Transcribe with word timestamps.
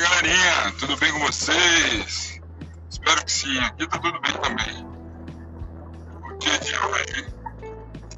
galerinha, 0.00 0.72
tudo 0.80 0.96
bem 0.96 1.12
com 1.12 1.20
vocês? 1.20 2.40
Espero 2.90 3.24
que 3.24 3.30
sim, 3.30 3.58
aqui 3.58 3.86
tá 3.86 3.98
tudo 3.98 4.20
bem 4.20 4.32
também. 4.32 4.86
O 6.24 6.38
dia 6.38 6.58
de 6.58 6.76
hoje 6.76 7.26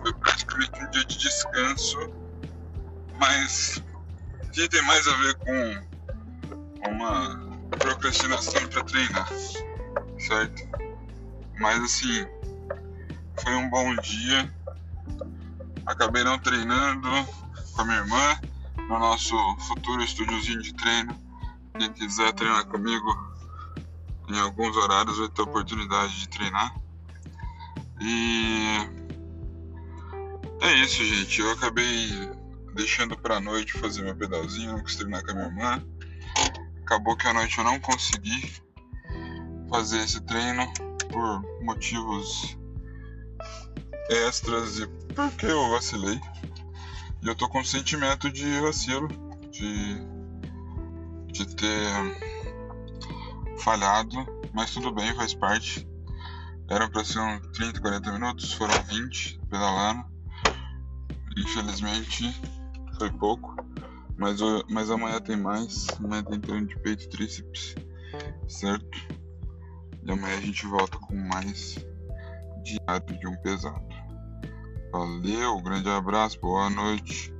foi 0.00 0.14
praticamente 0.14 0.82
um 0.82 0.90
dia 0.90 1.04
de 1.04 1.18
descanso, 1.18 1.98
mas 3.18 3.82
o 4.42 4.50
dia 4.52 4.68
tem 4.70 4.82
mais 4.82 5.06
a 5.06 5.16
ver 5.16 5.34
com 5.34 6.90
uma 6.90 7.46
procrastinação 7.78 8.66
para 8.68 8.84
treinar, 8.84 9.28
certo? 10.18 10.62
Mas 11.58 11.82
assim, 11.82 12.26
foi 13.42 13.54
um 13.54 13.68
bom 13.68 13.94
dia. 13.96 14.50
Acabei 15.84 16.24
não 16.24 16.38
treinando 16.38 17.08
com 17.74 17.82
a 17.82 17.84
minha 17.84 17.98
irmã 17.98 18.40
no 18.88 18.98
nosso 18.98 19.36
futuro 19.68 20.02
estúdiozinho 20.02 20.62
de 20.62 20.72
treino. 20.74 21.25
Quem 21.78 21.92
quiser 21.92 22.32
treinar 22.32 22.66
comigo 22.66 23.36
em 24.28 24.38
alguns 24.40 24.76
horários 24.76 25.18
vai 25.18 25.28
ter 25.28 25.42
oportunidade 25.42 26.20
de 26.20 26.28
treinar. 26.28 26.74
E 28.00 28.78
é 30.60 30.74
isso, 30.82 31.04
gente. 31.04 31.40
Eu 31.40 31.52
acabei 31.52 32.30
deixando 32.74 33.16
pra 33.16 33.40
noite 33.40 33.72
fazer 33.78 34.02
meu 34.02 34.16
pedalzinho, 34.16 34.72
não 34.72 34.84
quis 34.84 34.96
treinar 34.96 35.24
com 35.24 35.30
a 35.30 35.34
minha 35.34 35.46
irmã. 35.46 35.84
Acabou 36.82 37.16
que 37.16 37.26
à 37.26 37.32
noite 37.32 37.58
eu 37.58 37.64
não 37.64 37.80
consegui 37.80 38.52
fazer 39.70 39.98
esse 39.98 40.20
treino 40.20 40.72
por 41.10 41.64
motivos 41.64 42.56
extras 44.10 44.78
e 44.78 44.86
porque 45.14 45.46
eu 45.46 45.70
vacilei. 45.70 46.20
E 47.22 47.28
eu 47.28 47.34
tô 47.34 47.48
com 47.48 47.64
sentimento 47.64 48.30
de 48.30 48.60
vacilo, 48.60 49.08
de, 49.50 50.15
de 51.44 51.56
ter 51.56 52.16
falhado, 53.58 54.16
mas 54.54 54.70
tudo 54.70 54.92
bem, 54.92 55.14
faz 55.14 55.34
parte. 55.34 55.86
Era 56.68 56.88
pra 56.88 57.04
ser 57.04 57.20
uns 57.20 57.46
30, 57.52 57.80
40 57.80 58.12
minutos, 58.12 58.52
foram 58.52 58.74
20 58.84 59.40
pedalando. 59.50 60.04
Infelizmente 61.36 62.34
foi 62.98 63.10
pouco, 63.10 63.54
mas, 64.16 64.40
mas 64.70 64.90
amanhã 64.90 65.20
tem 65.20 65.36
mais. 65.36 65.86
Amanhã 65.98 66.22
tem 66.22 66.40
treino 66.40 66.66
de 66.66 66.78
peito 66.80 67.04
e 67.04 67.08
tríceps, 67.08 67.74
certo? 68.48 68.98
E 70.02 70.10
amanhã 70.10 70.38
a 70.38 70.40
gente 70.40 70.66
volta 70.66 70.98
com 70.98 71.14
mais 71.14 71.76
diário 72.64 73.18
de 73.18 73.26
um 73.28 73.36
pesado. 73.42 73.86
Valeu, 74.92 75.60
grande 75.60 75.88
abraço, 75.90 76.40
boa 76.40 76.70
noite. 76.70 77.35